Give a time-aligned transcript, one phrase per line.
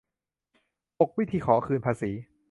[0.99, 2.11] หก วิธี ขอคืนภาษี